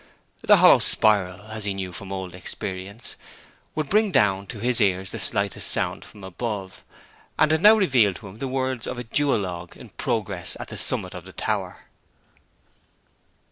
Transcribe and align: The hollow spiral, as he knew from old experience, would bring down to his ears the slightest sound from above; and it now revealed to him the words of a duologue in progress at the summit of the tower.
The 0.41 0.57
hollow 0.57 0.79
spiral, 0.79 1.41
as 1.51 1.65
he 1.65 1.75
knew 1.75 1.93
from 1.93 2.11
old 2.11 2.33
experience, 2.33 3.17
would 3.75 3.87
bring 3.87 4.11
down 4.11 4.47
to 4.47 4.57
his 4.57 4.81
ears 4.81 5.11
the 5.11 5.19
slightest 5.19 5.69
sound 5.69 6.03
from 6.05 6.23
above; 6.23 6.83
and 7.37 7.51
it 7.51 7.61
now 7.61 7.75
revealed 7.75 8.15
to 8.15 8.27
him 8.27 8.39
the 8.39 8.47
words 8.47 8.87
of 8.87 8.97
a 8.97 9.03
duologue 9.03 9.77
in 9.77 9.89
progress 9.89 10.57
at 10.59 10.69
the 10.69 10.75
summit 10.77 11.13
of 11.13 11.25
the 11.25 11.33
tower. 11.33 11.83